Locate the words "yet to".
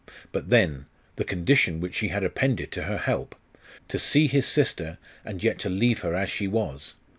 5.43-5.69